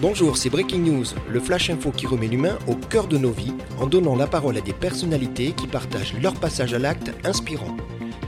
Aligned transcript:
Bonjour, 0.00 0.36
c'est 0.36 0.50
Breaking 0.50 0.78
News, 0.78 1.04
le 1.28 1.38
flash 1.38 1.70
info 1.70 1.92
qui 1.92 2.06
remet 2.06 2.26
l'humain 2.26 2.58
au 2.66 2.74
cœur 2.74 3.06
de 3.06 3.16
nos 3.18 3.30
vies 3.30 3.54
en 3.80 3.86
donnant 3.86 4.16
la 4.16 4.26
parole 4.26 4.56
à 4.56 4.60
des 4.60 4.72
personnalités 4.72 5.52
qui 5.52 5.68
partagent 5.68 6.14
leur 6.20 6.34
passage 6.34 6.74
à 6.74 6.80
l'acte 6.80 7.12
inspirant. 7.24 7.76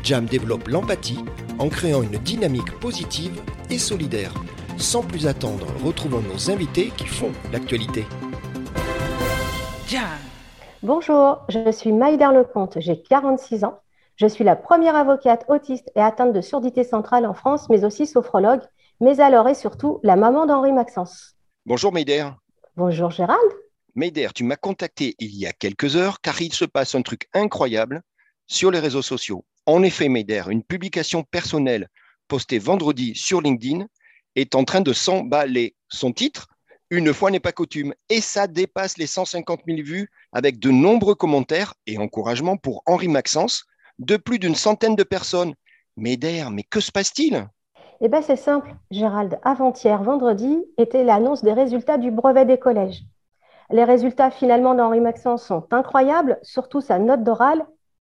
Jam 0.05 0.27
développe 0.27 0.69
l'empathie 0.69 1.25
en 1.59 1.69
créant 1.69 2.03
une 2.03 2.19
dynamique 2.19 2.79
positive 2.79 3.41
et 3.71 3.79
solidaire. 3.79 4.33
Sans 4.77 5.03
plus 5.03 5.27
attendre, 5.27 5.67
retrouvons 5.85 6.23
nos 6.23 6.51
invités 6.51 6.93
qui 6.97 7.07
font 7.07 7.33
l'actualité. 7.53 8.05
Bonjour, 10.85 11.39
je 11.49 11.73
suis 11.73 11.93
Maïder 11.93 12.29
Lecomte, 12.35 12.77
j'ai 12.79 13.01
46 13.01 13.65
ans. 13.65 13.81
Je 14.17 14.27
suis 14.27 14.45
la 14.45 14.55
première 14.55 14.95
avocate 14.95 15.47
autiste 15.49 15.91
et 15.97 16.01
atteinte 16.01 16.35
de 16.35 16.41
surdité 16.41 16.85
centrale 16.85 17.27
en 17.27 17.35
France, 17.35 17.69
mais 17.71 17.85
aussi 17.85 18.07
sophrologue, 18.07 18.61
mais 19.01 19.21
alors 19.21 19.49
et 19.49 19.55
surtout 19.55 20.01
la 20.03 20.17
maman 20.17 20.47
d'Henri 20.47 20.73
Maxence. 20.73 21.37
Bonjour 21.67 21.93
Meider. 21.93 22.29
Bonjour 22.77 23.11
Gérald. 23.11 23.53
Meider, 23.95 24.29
tu 24.35 24.45
m'as 24.45 24.57
contacté 24.57 25.15
il 25.19 25.35
y 25.37 25.47
a 25.47 25.53
quelques 25.53 25.97
heures 25.97 26.21
car 26.21 26.41
il 26.43 26.53
se 26.53 26.65
passe 26.65 26.95
un 26.95 27.03
truc 27.03 27.29
incroyable 27.33 28.03
sur 28.47 28.71
les 28.71 28.81
réseaux 28.81 29.03
sociaux. 29.03 29.45
En 29.67 29.83
effet, 29.83 30.09
Meider, 30.09 30.45
une 30.51 30.63
publication 30.63 31.23
personnelle 31.23 31.89
postée 32.29 32.59
vendredi 32.59 33.15
sur 33.15 33.41
LinkedIn 33.41 33.87
est 34.35 34.55
en 34.55 34.65
train 34.65 34.81
de 34.81 34.93
s'emballer. 34.93 35.77
Son 35.89 36.13
titre, 36.13 36.49
Une 36.91 37.15
fois 37.15 37.31
n'est 37.31 37.41
pas 37.41 37.53
coutume, 37.53 37.95
et 38.09 38.21
ça 38.21 38.47
dépasse 38.47 38.99
les 38.99 39.07
150 39.07 39.63
000 39.67 39.79
vues 39.83 40.11
avec 40.33 40.59
de 40.59 40.71
nombreux 40.71 41.15
commentaires 41.15 41.75
et 41.87 41.99
encouragements 41.99 42.57
pour 42.57 42.83
Henri 42.87 43.09
Maxence 43.09 43.65
de 43.99 44.17
plus 44.17 44.39
d'une 44.39 44.55
centaine 44.55 44.95
de 44.95 45.03
personnes. 45.03 45.55
Meider, 45.97 46.47
mais 46.53 46.63
que 46.63 46.81
se 46.81 46.93
passe-t-il? 46.93 47.49
Eh 48.01 48.09
bien, 48.09 48.23
c'est 48.23 48.37
simple, 48.37 48.75
Gérald. 48.91 49.39
Avant-hier, 49.43 50.03
vendredi, 50.03 50.65
était 50.79 51.05
l'annonce 51.05 51.43
des 51.43 51.53
résultats 51.53 51.99
du 51.99 52.11
brevet 52.11 52.45
des 52.45 52.59
collèges. 52.59 53.05
Les 53.71 53.85
résultats 53.85 54.31
finalement 54.31 54.75
d'Henri 54.75 55.01
Maxence 55.01 55.45
sont 55.45 55.67
incroyables, 55.71 56.39
surtout 56.43 56.81
sa 56.81 56.99
note 56.99 57.23
d'oral, 57.23 57.67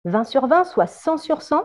20 0.05 0.24
sur 0.24 0.47
20, 0.47 0.64
soit 0.64 0.86
100 0.86 1.19
sur 1.19 1.42
100, 1.42 1.64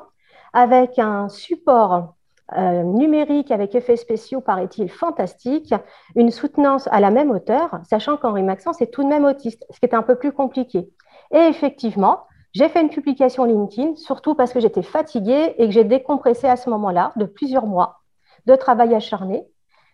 avec 0.54 1.00
un 1.00 1.30
support 1.30 2.16
euh, 2.58 2.84
numérique 2.84 3.52
avec 3.52 3.76
effets 3.76 3.98
spéciaux, 3.98 4.42
paraît-il, 4.42 4.90
fantastique, 4.90 5.74
une 6.16 6.31
soutenance 6.31 6.88
à 6.92 7.00
la 7.00 7.12
même 7.12 7.31
hauteur, 7.31 7.80
sachant 7.90 8.18
qu'Henri 8.18 8.44
Maxence 8.44 8.81
est 8.81 8.92
tout 8.92 9.04
de 9.04 9.09
même 9.09 9.26
autiste, 9.26 9.66
ce 9.70 9.80
qui 9.80 9.86
est 9.86 9.96
un 9.96 10.04
peu 10.04 10.16
plus 10.16 10.31
compliqué. 10.31 10.90
Et 11.31 11.40
effectivement, 11.40 12.22
j'ai 12.54 12.70
fait 12.70 12.81
une 12.81 12.90
publication 12.90 13.46
LinkedIn, 13.46 13.96
surtout 13.96 14.34
parce 14.34 14.54
que 14.54 14.59
j'étais 14.59 14.81
fatiguée 14.81 15.56
et 15.58 15.68
que 15.68 15.72
j'ai 15.72 15.84
décompressé 15.84 16.48
à 16.48 16.56
ce 16.56 16.70
moment-là 16.70 17.12
de 17.18 17.26
plusieurs 17.26 17.66
mois 17.66 18.00
de 18.48 18.56
travail 18.56 18.95
acharné, 18.95 19.45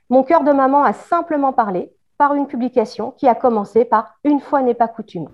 mon 0.10 0.24
cœur 0.24 0.44
de 0.44 0.52
maman 0.52 0.84
a 0.84 0.94
simplement 0.94 1.54
parlé 1.54 1.92
par 2.20 2.36
une 2.36 2.46
publication 2.46 3.12
qui 3.12 3.28
a 3.28 3.34
commencé 3.34 3.84
par 3.84 4.20
Une 4.24 4.40
fois 4.40 4.62
n'est 4.62 4.76
pas 4.76 4.88
coutume. 4.88 5.28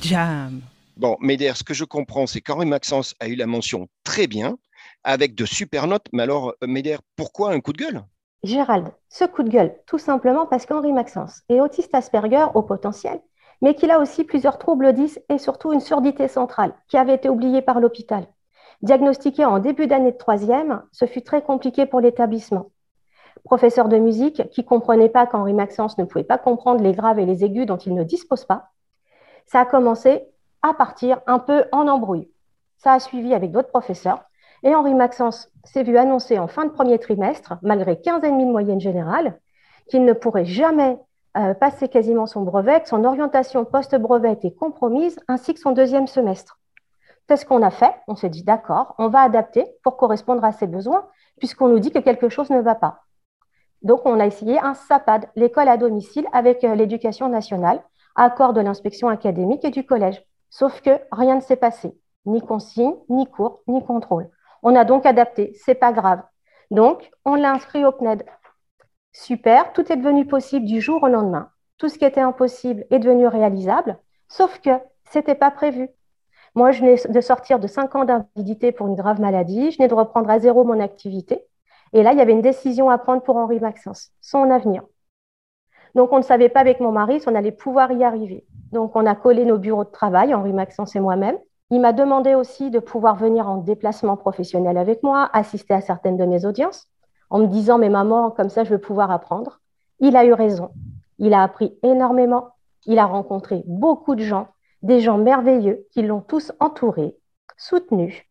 Jam. 0.00 0.60
Bon, 0.96 1.16
Médère, 1.20 1.56
ce 1.56 1.64
que 1.64 1.74
je 1.74 1.84
comprends, 1.84 2.28
c'est 2.28 2.40
qu'Henri 2.40 2.66
Maxence 2.66 3.14
a 3.18 3.26
eu 3.26 3.34
la 3.34 3.46
mention 3.46 3.88
très 4.04 4.28
bien, 4.28 4.56
avec 5.02 5.34
de 5.34 5.44
super 5.46 5.88
notes. 5.88 6.06
Mais 6.12 6.22
alors, 6.22 6.54
euh, 6.62 6.66
Médère, 6.68 7.00
pourquoi 7.16 7.50
un 7.50 7.60
coup 7.60 7.72
de 7.72 7.78
gueule? 7.78 8.04
Gérald, 8.44 8.92
ce 9.08 9.24
coup 9.24 9.42
de 9.42 9.50
gueule, 9.50 9.74
tout 9.86 9.98
simplement 9.98 10.46
parce 10.46 10.64
qu'Henri 10.64 10.92
Maxence 10.92 11.42
est 11.48 11.60
autiste 11.60 11.94
Asperger 11.94 12.46
au 12.54 12.62
potentiel, 12.62 13.20
mais 13.62 13.74
qu'il 13.74 13.90
a 13.90 13.98
aussi 13.98 14.22
plusieurs 14.24 14.58
troubles 14.58 14.92
10 14.92 15.20
et 15.28 15.38
surtout 15.38 15.72
une 15.72 15.80
surdité 15.80 16.28
centrale 16.28 16.72
qui 16.86 16.96
avait 16.96 17.16
été 17.16 17.28
oubliée 17.28 17.62
par 17.62 17.80
l'hôpital. 17.80 18.26
Diagnostiqué 18.82 19.44
en 19.44 19.58
début 19.58 19.86
d'année 19.86 20.12
de 20.12 20.16
troisième, 20.16 20.82
ce 20.92 21.04
fut 21.04 21.22
très 21.22 21.42
compliqué 21.42 21.84
pour 21.84 22.00
l'établissement. 22.00 22.70
Professeur 23.44 23.88
de 23.88 23.98
musique 23.98 24.48
qui 24.50 24.64
comprenait 24.64 25.08
pas 25.08 25.26
qu'Henri 25.26 25.52
Maxence 25.52 25.98
ne 25.98 26.04
pouvait 26.04 26.24
pas 26.24 26.38
comprendre 26.38 26.82
les 26.82 26.92
graves 26.92 27.18
et 27.18 27.26
les 27.26 27.44
aigus 27.44 27.66
dont 27.66 27.76
il 27.76 27.94
ne 27.94 28.04
dispose 28.04 28.44
pas, 28.44 28.70
ça 29.46 29.60
a 29.60 29.64
commencé 29.66 30.24
à 30.62 30.74
partir 30.74 31.20
un 31.26 31.38
peu 31.38 31.64
en 31.72 31.88
embrouille. 31.88 32.30
Ça 32.78 32.92
a 32.92 33.00
suivi 33.00 33.34
avec 33.34 33.50
d'autres 33.50 33.68
professeurs 33.68 34.22
et 34.62 34.74
Henri 34.74 34.94
Maxence 34.94 35.50
s'est 35.64 35.82
vu 35.82 35.96
annoncer 35.96 36.38
en 36.38 36.48
fin 36.48 36.64
de 36.64 36.70
premier 36.70 36.98
trimestre, 36.98 37.54
malgré 37.62 37.94
15,5 37.94 38.46
de 38.46 38.50
moyenne 38.50 38.80
générale, 38.80 39.40
qu'il 39.88 40.04
ne 40.04 40.12
pourrait 40.12 40.44
jamais 40.44 40.98
euh, 41.36 41.54
passer 41.54 41.88
quasiment 41.88 42.26
son 42.26 42.42
brevet, 42.42 42.80
que 42.80 42.88
son 42.88 43.04
orientation 43.04 43.64
post-brevet 43.64 44.32
était 44.32 44.52
compromise, 44.52 45.18
ainsi 45.28 45.54
que 45.54 45.60
son 45.60 45.72
deuxième 45.72 46.06
semestre. 46.06 46.59
C'est 47.30 47.36
ce 47.36 47.46
qu'on 47.46 47.62
a 47.62 47.70
fait. 47.70 47.94
On 48.08 48.16
s'est 48.16 48.28
dit, 48.28 48.42
d'accord, 48.42 48.96
on 48.98 49.06
va 49.06 49.20
adapter 49.20 49.64
pour 49.84 49.96
correspondre 49.96 50.44
à 50.44 50.50
ses 50.50 50.66
besoins, 50.66 51.06
puisqu'on 51.38 51.68
nous 51.68 51.78
dit 51.78 51.92
que 51.92 52.00
quelque 52.00 52.28
chose 52.28 52.50
ne 52.50 52.60
va 52.60 52.74
pas. 52.74 53.04
Donc, 53.82 54.00
on 54.04 54.18
a 54.18 54.26
essayé 54.26 54.58
un 54.58 54.74
SAPAD, 54.74 55.28
l'école 55.36 55.68
à 55.68 55.76
domicile, 55.76 56.26
avec 56.32 56.64
euh, 56.64 56.74
l'éducation 56.74 57.28
nationale, 57.28 57.84
accord 58.16 58.52
de 58.52 58.60
l'inspection 58.60 59.08
académique 59.08 59.64
et 59.64 59.70
du 59.70 59.86
collège. 59.86 60.20
Sauf 60.48 60.80
que 60.80 60.98
rien 61.12 61.36
ne 61.36 61.40
s'est 61.40 61.54
passé, 61.54 61.96
ni 62.26 62.40
consigne, 62.40 62.96
ni 63.08 63.26
cours, 63.26 63.60
ni 63.68 63.80
contrôle. 63.86 64.28
On 64.64 64.74
a 64.74 64.84
donc 64.84 65.06
adapté, 65.06 65.52
c'est 65.54 65.76
pas 65.76 65.92
grave. 65.92 66.24
Donc, 66.72 67.12
on 67.24 67.36
l'a 67.36 67.52
inscrit 67.52 67.84
au 67.84 67.92
CNED. 67.92 68.24
Super, 69.12 69.72
tout 69.72 69.92
est 69.92 69.96
devenu 69.96 70.26
possible 70.26 70.66
du 70.66 70.80
jour 70.80 71.00
au 71.04 71.08
lendemain. 71.08 71.50
Tout 71.78 71.88
ce 71.88 71.96
qui 71.96 72.04
était 72.04 72.22
impossible 72.22 72.86
est 72.90 72.98
devenu 72.98 73.28
réalisable, 73.28 74.00
sauf 74.26 74.58
que 74.58 74.70
ce 75.12 75.18
n'était 75.18 75.36
pas 75.36 75.52
prévu. 75.52 75.90
Moi, 76.54 76.72
je 76.72 76.80
venais 76.80 76.96
de 77.08 77.20
sortir 77.20 77.58
de 77.58 77.66
5 77.66 77.94
ans 77.94 78.04
d'invalidité 78.04 78.72
pour 78.72 78.88
une 78.88 78.96
grave 78.96 79.20
maladie. 79.20 79.70
Je 79.70 79.78
venais 79.78 79.88
de 79.88 79.94
reprendre 79.94 80.28
à 80.30 80.38
zéro 80.38 80.64
mon 80.64 80.80
activité. 80.80 81.46
Et 81.92 82.02
là, 82.02 82.12
il 82.12 82.18
y 82.18 82.22
avait 82.22 82.32
une 82.32 82.42
décision 82.42 82.90
à 82.90 82.98
prendre 82.98 83.22
pour 83.22 83.36
Henri 83.36 83.60
Maxence, 83.60 84.10
son 84.20 84.50
avenir. 84.50 84.82
Donc, 85.94 86.12
on 86.12 86.18
ne 86.18 86.22
savait 86.22 86.48
pas 86.48 86.60
avec 86.60 86.80
mon 86.80 86.92
mari 86.92 87.20
si 87.20 87.28
on 87.28 87.34
allait 87.34 87.52
pouvoir 87.52 87.90
y 87.92 88.04
arriver. 88.04 88.44
Donc, 88.72 88.94
on 88.94 89.06
a 89.06 89.14
collé 89.14 89.44
nos 89.44 89.58
bureaux 89.58 89.84
de 89.84 89.90
travail, 89.90 90.34
Henri 90.34 90.52
Maxence 90.52 90.94
et 90.94 91.00
moi-même. 91.00 91.38
Il 91.70 91.80
m'a 91.80 91.92
demandé 91.92 92.34
aussi 92.34 92.70
de 92.70 92.78
pouvoir 92.78 93.16
venir 93.16 93.48
en 93.48 93.58
déplacement 93.58 94.16
professionnel 94.16 94.76
avec 94.76 95.02
moi, 95.02 95.30
assister 95.32 95.74
à 95.74 95.80
certaines 95.80 96.16
de 96.16 96.24
mes 96.24 96.44
audiences, 96.44 96.88
en 97.28 97.38
me 97.38 97.46
disant, 97.46 97.78
mais 97.78 97.88
maman, 97.88 98.30
comme 98.30 98.50
ça, 98.50 98.64
je 98.64 98.70
veux 98.70 98.80
pouvoir 98.80 99.10
apprendre. 99.10 99.60
Il 100.00 100.16
a 100.16 100.24
eu 100.24 100.32
raison. 100.32 100.70
Il 101.18 101.34
a 101.34 101.42
appris 101.42 101.76
énormément. 101.82 102.48
Il 102.86 102.98
a 102.98 103.06
rencontré 103.06 103.62
beaucoup 103.66 104.14
de 104.14 104.22
gens 104.22 104.48
des 104.82 105.00
gens 105.00 105.18
merveilleux 105.18 105.86
qui 105.90 106.02
l'ont 106.02 106.20
tous 106.20 106.52
entouré, 106.60 107.16
soutenu. 107.56 108.26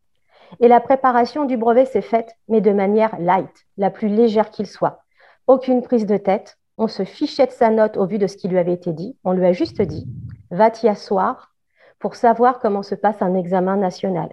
Et 0.60 0.68
la 0.68 0.80
préparation 0.80 1.46
du 1.46 1.58
brevet 1.58 1.86
s'est 1.86 2.02
faite, 2.02 2.36
mais 2.48 2.62
de 2.62 2.72
manière 2.72 3.20
light, 3.20 3.68
la 3.78 3.92
plus 3.92 4.08
légère 4.08 4.50
qu'il 4.50 4.68
soit. 4.68 5.04
Aucune 5.48 5.82
prise 5.82 6.06
de 6.06 6.18
tête. 6.18 6.58
On 6.78 6.88
se 6.88 7.04
fichait 7.04 7.46
de 7.46 7.52
sa 7.52 7.70
note 7.70 7.98
au 7.98 8.06
vu 8.06 8.18
de 8.18 8.28
ce 8.28 8.38
qui 8.38 8.48
lui 8.48 8.58
avait 8.58 8.74
été 8.74 8.94
dit. 8.94 9.18
On 9.24 9.34
lui 9.34 9.46
a 9.46 9.52
juste 9.52 9.82
dit 9.82 10.08
va 10.52 10.72
t'y 10.72 10.88
asseoir 10.88 11.54
pour 12.00 12.16
savoir 12.16 12.60
comment 12.60 12.84
se 12.84 12.96
passe 12.96 13.22
un 13.22 13.36
examen 13.36 13.78
national. 13.78 14.30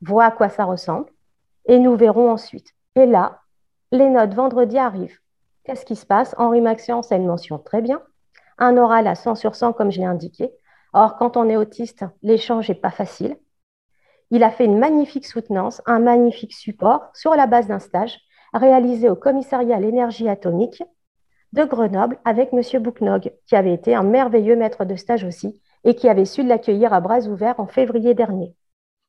Vois 0.00 0.26
à 0.26 0.30
quoi 0.30 0.48
ça 0.48 0.64
ressemble 0.64 1.10
et 1.66 1.78
nous 1.78 1.96
verrons 1.96 2.30
ensuite. 2.30 2.74
Et 2.94 3.06
là, 3.06 3.40
les 3.92 4.08
notes 4.08 4.34
vendredi 4.34 4.78
arrivent. 4.78 5.18
Qu'est-ce 5.64 5.84
qui 5.84 5.96
se 5.96 6.06
passe? 6.06 6.34
Henri 6.38 6.60
Maxence 6.60 7.10
a 7.10 7.16
une 7.16 7.26
mention 7.26 7.58
très 7.58 7.82
bien. 7.82 8.00
Un 8.58 8.76
oral 8.76 9.06
à 9.06 9.14
100 9.14 9.34
sur 9.34 9.54
100, 9.54 9.72
comme 9.72 9.90
je 9.90 9.98
l'ai 9.98 10.06
indiqué. 10.06 10.52
Or, 10.98 11.18
quand 11.18 11.36
on 11.36 11.50
est 11.50 11.58
autiste, 11.58 12.06
l'échange 12.22 12.70
n'est 12.70 12.74
pas 12.74 12.90
facile. 12.90 13.36
Il 14.30 14.42
a 14.42 14.50
fait 14.50 14.64
une 14.64 14.78
magnifique 14.78 15.26
soutenance, 15.26 15.82
un 15.84 15.98
magnifique 15.98 16.54
support 16.54 17.10
sur 17.12 17.32
la 17.36 17.46
base 17.46 17.66
d'un 17.66 17.80
stage 17.80 18.18
réalisé 18.54 19.10
au 19.10 19.14
commissariat 19.14 19.76
à 19.76 19.78
l'énergie 19.78 20.26
atomique 20.26 20.82
de 21.52 21.64
Grenoble 21.64 22.18
avec 22.24 22.48
M. 22.54 22.82
Bouknog, 22.82 23.30
qui 23.46 23.56
avait 23.56 23.74
été 23.74 23.94
un 23.94 24.04
merveilleux 24.04 24.56
maître 24.56 24.86
de 24.86 24.96
stage 24.96 25.24
aussi 25.24 25.60
et 25.84 25.94
qui 25.94 26.08
avait 26.08 26.24
su 26.24 26.42
l'accueillir 26.42 26.94
à 26.94 27.00
bras 27.02 27.26
ouverts 27.26 27.60
en 27.60 27.66
février 27.66 28.14
dernier. 28.14 28.54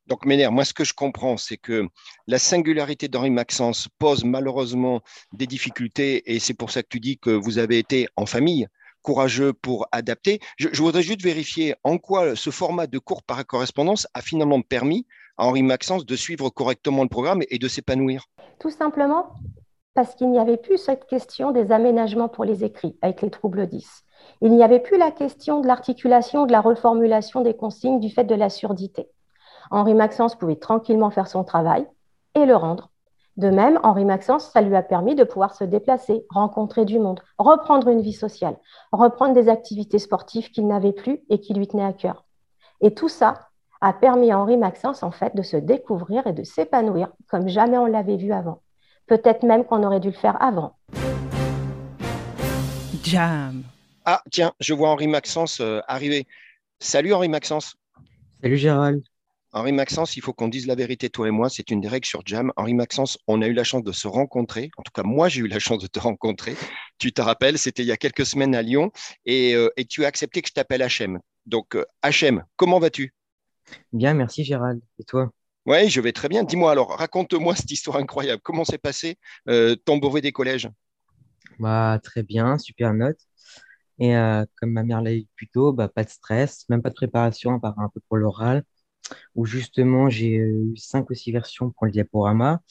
Donc, 0.07 0.25
Ménère, 0.25 0.51
moi, 0.51 0.66
ce 0.66 0.74
que 0.74 0.84
je 0.84 0.94
comprends, 0.94 1.38
c'est 1.38 1.56
que 1.56 1.88
la 2.28 2.38
singularité 2.38 3.07
d'Henri 3.07 3.30
Maxence 3.30 3.88
pose 3.98 4.25
malheureusement 4.25 5.00
des 5.31 5.48
difficultés, 5.48 6.34
et 6.34 6.39
c'est 6.39 6.54
pour 6.54 6.69
ça 6.69 6.84
que 6.84 6.89
tu 6.89 7.00
dis 7.00 7.18
que 7.18 7.30
vous 7.30 7.60
avez 7.60 7.80
été 7.80 8.10
en 8.18 8.25
famille 8.25 8.68
courageux 9.07 9.54
pour 9.54 9.88
adapter. 9.94 10.42
Je, 10.57 10.81
voudrais 10.81 11.01
juste 11.01 11.21
vérifier 11.21 11.75
en 11.86 11.98
quoi 11.98 12.36
ce 12.36 12.50
format 12.50 12.88
de 12.88 13.00
cours 13.00 13.24
par 13.24 13.45
correspondance 13.48 14.06
a 14.13 14.21
finalement 14.21 14.62
permis 14.62 15.07
à 15.38 15.45
Henri 15.45 15.63
Maxence 15.63 16.06
de 16.06 16.15
suivre 16.18 16.50
correctement 16.50 17.04
le 17.04 17.07
programme 17.07 17.42
et 17.50 17.57
de 17.57 17.69
s'épanouir. 17.69 18.25
Tout 18.59 18.69
simplement 18.69 19.27
parce 19.94 20.13
qu'il 20.13 20.30
n'y 20.30 20.39
avait 20.39 20.57
plus 20.57 20.77
cette 20.77 21.06
question 21.06 21.51
des 21.51 21.71
aménagements 21.71 22.27
pour 22.27 22.44
les 22.44 22.65
écrits 22.65 22.98
avec 23.01 23.21
les 23.21 23.30
troubles 23.30 23.68
10. 23.68 24.04
Il 24.42 24.51
n'y 24.51 24.62
avait 24.62 24.81
plus 24.81 24.98
la 24.98 25.12
question 25.12 25.62
de 25.62 25.68
l'articulation, 25.68 26.45
de 26.45 26.51
la 26.51 26.60
reformulation 26.60 27.39
des 27.39 27.56
consignes 27.56 28.01
du 28.01 28.10
fait 28.10 28.25
de 28.25 28.36
la 28.36 28.50
surdité. 28.50 29.07
Henri 29.71 29.94
Maxence 29.94 30.36
pouvait 30.36 30.57
tranquillement 30.57 31.12
faire 31.12 31.27
son 31.27 31.45
travail 31.45 31.88
et 32.36 32.45
le 32.45 32.57
rendre 32.57 32.92
de 33.38 33.50
même, 33.50 33.80
Henri 33.84 34.04
Maxence, 34.04 34.50
ça 34.51 34.62
lui 34.62 34.75
a 34.75 34.81
permis 34.81 35.13
de 35.13 35.24
pouvoir 35.24 35.54
se 35.54 35.63
déplacer, 35.63 36.25
rencontrer 36.30 36.86
du 36.86 36.98
monde, 36.98 37.22
reprendre 37.38 37.88
une 37.88 38.01
vie 38.01 38.13
sociale, 38.13 38.57
reprendre 38.92 39.36
des 39.36 39.48
activités 39.48 40.00
sportives 40.00 40.50
qu'il 40.50 40.68
n'avait 40.68 40.92
plus 40.92 41.19
et 41.30 41.39
qui 41.39 41.54
lui 41.54 41.68
tenaient 41.68 41.86
à 41.86 41.94
cœur. 41.94 42.25
Et 42.81 42.95
tout 42.95 43.10
ça 43.10 43.50
a 43.80 43.94
permis 43.94 44.31
à 44.31 44.39
Henri 44.39 44.57
Maxence, 44.57 45.04
en 45.04 45.12
fait, 45.12 45.36
de 45.36 45.44
se 45.44 45.56
découvrir 45.56 46.25
et 46.25 46.34
de 46.34 46.44
s'épanouir 46.44 47.10
comme 47.28 47.48
jamais 47.48 47.78
on 47.78 47.86
l'avait 47.86 48.18
vu 48.18 48.31
avant. 48.31 48.63
Peut-être 49.06 49.44
même 49.44 49.66
qu'on 49.66 49.84
aurait 49.84 50.00
dû 50.00 50.10
le 50.10 50.16
faire 50.16 50.42
avant. 50.42 50.75
Jam. 53.04 53.63
Ah, 54.04 54.22
tiens, 54.31 54.51
je 54.60 54.74
vois 54.74 54.89
Henri 54.89 55.07
Maxence 55.07 55.60
euh, 55.62 55.80
arriver. 55.88 56.25
Salut 56.80 57.13
Henri 57.13 57.30
Maxence. 57.30 57.75
Salut 58.42 58.57
Gérald. 58.57 59.04
Henri 59.57 59.71
Maxence, 59.71 60.15
il 60.15 60.21
faut 60.21 60.33
qu'on 60.33 60.50
dise 60.50 60.68
la 60.68 60.75
vérité, 60.75 61.09
toi 61.09 61.27
et 61.27 61.31
moi, 61.31 61.50
c'est 61.50 61.71
une 61.71 61.81
des 61.81 61.88
règles 61.88 62.06
sur 62.06 62.21
Jam. 62.24 62.54
Henri 62.57 62.75
Maxence, 62.75 63.18
on 63.25 63.42
a 63.42 63.48
eu 63.48 63.54
la 63.54 63.63
chance 63.63 63.83
de 63.83 63.92
se 63.92 64.07
rencontrer. 64.07 64.69
En 64.77 64.83
tout 64.83 64.92
cas, 64.94 65.01
moi, 65.01 65.30
j'ai 65.30 65.42
eu 65.42 65.48
la 65.48 65.57
chance 65.57 65.80
de 65.80 65.88
te 65.88 66.00
rencontrer. 66.00 66.56
Tu 67.00 67.12
te 67.12 67.21
rappelles, 67.21 67.57
c'était 67.57 67.81
il 67.81 67.88
y 67.88 67.92
a 67.92 67.98
quelques 67.98 68.27
semaines 68.27 68.54
à 68.54 68.62
Lyon 68.62 68.92
et, 69.25 69.56
euh, 69.56 69.69
tu 69.89 70.06
as 70.06 70.09
accepté 70.09 70.44
que 70.44 70.50
je 70.50 70.54
t'appelle 70.54 70.83
HM. 70.83 71.18
Donc, 71.48 71.75
euh, 71.75 71.83
HM, 72.04 72.44
comment 72.56 72.77
vas-tu? 72.77 73.15
Bien, 73.92 74.13
merci 74.13 74.44
Gérald. 74.44 74.80
Et 75.00 75.04
toi? 75.04 75.31
Oui, 75.65 75.89
je 75.89 76.01
vais 76.01 76.12
très 76.12 76.30
bien. 76.30 76.44
Dis-moi 76.44 76.71
alors, 76.71 76.95
raconte-moi 76.95 77.56
cette 77.56 77.71
histoire 77.71 77.98
incroyable. 77.98 78.44
Comment 78.44 78.63
s'est 78.63 78.77
passé 78.77 79.18
euh, 79.50 79.75
ton 79.75 79.98
brevet 79.98 80.21
des 80.21 80.31
collèges? 80.31 80.69
Bah, 81.57 82.00
Très 82.03 82.21
bien, 82.21 82.60
super 82.60 82.94
note. 82.94 83.18
Et 83.98 84.13
comme 84.62 84.74
ma 84.74 84.83
mère 84.83 85.01
l'a 85.01 85.15
dit 85.15 85.27
plus 85.36 85.48
tôt, 85.48 85.74
bah, 85.74 85.88
pas 85.88 86.03
de 86.03 86.10
stress, 86.10 86.65
même 86.69 86.83
pas 86.83 86.89
de 86.89 86.94
préparation 86.94 87.56
à 87.56 87.60
part 87.60 87.80
un 87.80 87.89
peu 87.89 88.00
pour 88.07 88.18
l'oral 88.18 88.63
où 89.36 89.45
justement 89.45 90.09
j'ai 90.09 90.36
eu 90.36 90.75
cinq 90.77 91.09
ou 91.09 91.13
six 91.13 91.31
versions 91.31 91.71
pour 91.71 91.86
le 91.86 91.92
diaporama 91.92 92.62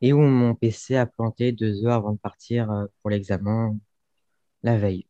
et 0.00 0.12
où 0.12 0.20
mon 0.20 0.54
PC 0.54 0.96
a 0.96 1.06
planté 1.06 1.52
deux 1.52 1.86
heures 1.86 1.94
avant 1.94 2.12
de 2.12 2.18
partir 2.18 2.70
euh, 2.70 2.86
pour 3.00 3.10
l'examen 3.10 3.76
la 4.62 4.76
veille. 4.76 5.06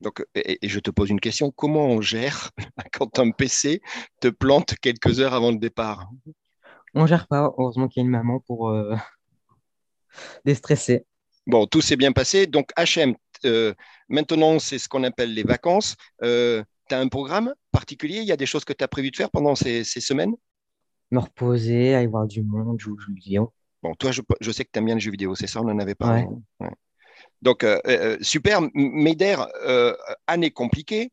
Donc, 0.00 0.24
et, 0.34 0.58
je 0.62 0.80
te 0.80 0.90
pose 0.90 1.10
une 1.10 1.20
question, 1.20 1.50
comment 1.50 1.86
on 1.86 2.00
gère 2.00 2.50
quand 2.92 3.18
un 3.18 3.30
PC 3.30 3.80
te 4.20 4.28
plante 4.28 4.74
quelques 4.80 5.20
heures 5.20 5.34
avant 5.34 5.50
le 5.50 5.58
départ? 5.58 6.08
On 6.94 7.06
gère 7.06 7.26
pas, 7.26 7.52
heureusement 7.58 7.88
qu'il 7.88 8.02
y 8.02 8.04
a 8.04 8.06
une 8.06 8.10
maman 8.10 8.40
pour 8.40 8.70
euh, 8.70 8.94
déstresser. 10.44 11.06
Bon, 11.46 11.66
tout 11.66 11.80
s'est 11.80 11.96
bien 11.96 12.12
passé. 12.12 12.46
Donc, 12.46 12.70
HM, 12.76 13.14
euh, 13.44 13.74
maintenant, 14.08 14.58
c'est 14.58 14.78
ce 14.78 14.88
qu'on 14.88 15.04
appelle 15.04 15.34
les 15.34 15.42
vacances 15.42 15.96
tu 16.88 16.94
as 16.94 16.98
un 16.98 17.08
programme 17.08 17.54
particulier? 17.70 18.18
Il 18.18 18.26
y 18.26 18.32
a 18.32 18.36
des 18.36 18.46
choses 18.46 18.64
que 18.64 18.72
tu 18.72 18.84
as 18.84 18.88
prévu 18.88 19.10
de 19.10 19.16
faire 19.16 19.30
pendant 19.30 19.54
ces, 19.54 19.84
semaines? 19.84 20.34
Me 21.10 21.18
reposer, 21.18 21.94
aller 21.94 22.06
voir 22.06 22.26
du 22.26 22.42
monde, 22.42 22.80
jouer 22.80 22.94
aux 22.94 22.98
jeux 22.98 23.12
vidéo. 23.14 23.52
Bon, 23.82 23.94
toi, 23.94 24.10
je, 24.12 24.50
sais 24.50 24.64
que 24.64 24.70
tu 24.72 24.78
aimes 24.78 24.86
bien 24.86 24.94
les 24.94 25.00
jeux 25.00 25.10
vidéo, 25.10 25.34
c'est 25.34 25.46
ça? 25.46 25.60
On 25.60 25.68
en 25.68 25.78
avait 25.78 25.94
parlé. 25.94 26.26
Donc, 27.42 27.64
euh, 27.64 27.80
euh, 27.86 28.16
super. 28.20 28.60
Méder, 28.74 29.36
euh, 29.66 29.94
année 30.26 30.50
compliquée, 30.50 31.10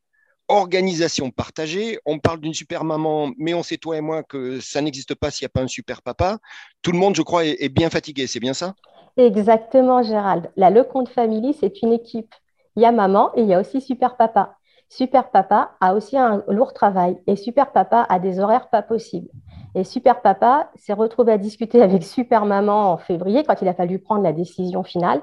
organisation 0.47 1.31
partagée. 1.31 1.99
On 2.05 2.19
parle 2.19 2.39
d'une 2.39 2.53
super 2.53 2.83
maman, 2.83 3.31
mais 3.37 3.53
on 3.53 3.63
sait, 3.63 3.77
toi 3.77 3.97
et 3.97 4.01
moi, 4.01 4.23
que 4.23 4.59
ça 4.59 4.81
n'existe 4.81 5.15
pas 5.15 5.31
s'il 5.31 5.45
n'y 5.45 5.47
a 5.47 5.49
pas 5.49 5.61
un 5.61 5.67
super 5.67 6.01
papa. 6.01 6.37
Tout 6.81 6.91
le 6.91 6.99
monde, 6.99 7.15
je 7.15 7.23
crois, 7.23 7.45
est, 7.45 7.69
bien 7.69 7.89
fatigué, 7.89 8.27
c'est 8.27 8.39
bien 8.39 8.53
ça? 8.53 8.75
Exactement, 9.17 10.03
Gérald. 10.03 10.51
La 10.55 10.69
Lecomte 10.69 11.09
Family, 11.09 11.55
c'est 11.59 11.81
une 11.81 11.93
équipe. 11.93 12.33
Il 12.75 12.83
y 12.83 12.85
a 12.85 12.91
maman 12.91 13.31
et 13.35 13.41
il 13.41 13.47
y 13.47 13.53
a 13.53 13.59
aussi 13.59 13.81
super 13.81 14.15
papa. 14.15 14.58
Super 14.89 15.29
Papa 15.29 15.71
a 15.79 15.93
aussi 15.93 16.17
un 16.17 16.43
lourd 16.47 16.73
travail 16.73 17.21
et 17.27 17.35
Super 17.35 17.71
Papa 17.71 18.05
a 18.09 18.19
des 18.19 18.39
horaires 18.39 18.69
pas 18.69 18.81
possibles. 18.81 19.29
Et 19.75 19.83
Super 19.83 20.21
Papa 20.21 20.71
s'est 20.75 20.93
retrouvé 20.93 21.31
à 21.31 21.37
discuter 21.37 21.81
avec 21.83 22.03
Super 22.03 22.45
Maman 22.45 22.91
en 22.91 22.97
février 22.97 23.43
quand 23.43 23.61
il 23.61 23.67
a 23.67 23.73
fallu 23.73 23.99
prendre 23.99 24.23
la 24.23 24.33
décision 24.33 24.83
finale. 24.83 25.21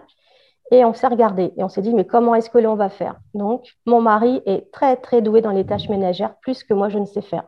Et 0.72 0.84
on 0.84 0.94
s'est 0.94 1.06
regardé 1.06 1.52
et 1.56 1.62
on 1.62 1.68
s'est 1.68 1.82
dit, 1.82 1.94
mais 1.94 2.06
comment 2.06 2.34
est-ce 2.34 2.50
que 2.50 2.58
l'on 2.58 2.74
va 2.74 2.88
faire? 2.88 3.16
Donc, 3.34 3.76
mon 3.86 4.00
mari 4.00 4.42
est 4.46 4.72
très, 4.72 4.96
très 4.96 5.22
doué 5.22 5.40
dans 5.40 5.52
les 5.52 5.64
tâches 5.64 5.88
ménagères, 5.88 6.36
plus 6.40 6.64
que 6.64 6.74
moi, 6.74 6.88
je 6.88 6.98
ne 6.98 7.04
sais 7.04 7.22
faire. 7.22 7.44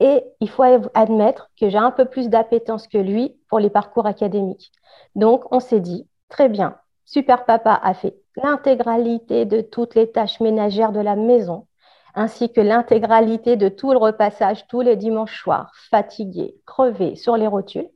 Et 0.00 0.24
il 0.40 0.48
faut 0.48 0.64
admettre 0.94 1.50
que 1.60 1.68
j'ai 1.68 1.78
un 1.78 1.90
peu 1.90 2.04
plus 2.04 2.28
d'appétence 2.28 2.88
que 2.88 2.98
lui 2.98 3.36
pour 3.48 3.58
les 3.58 3.70
parcours 3.70 4.06
académiques. 4.06 4.72
Donc, 5.14 5.44
on 5.52 5.60
s'est 5.60 5.80
dit, 5.80 6.08
très 6.28 6.48
bien, 6.48 6.76
Super 7.10 7.46
Papa 7.46 7.80
a 7.82 7.94
fait 7.94 8.18
l'intégralité 8.36 9.46
de 9.46 9.62
toutes 9.62 9.94
les 9.94 10.12
tâches 10.12 10.40
ménagères 10.40 10.92
de 10.92 11.00
la 11.00 11.16
maison, 11.16 11.66
ainsi 12.14 12.52
que 12.52 12.60
l'intégralité 12.60 13.56
de 13.56 13.70
tout 13.70 13.92
le 13.92 13.96
repassage 13.96 14.66
tous 14.66 14.82
les 14.82 14.94
dimanches 14.94 15.40
soirs, 15.40 15.72
fatigué, 15.88 16.54
crevé 16.66 17.16
sur 17.16 17.38
les 17.38 17.46
rotules, 17.46 17.88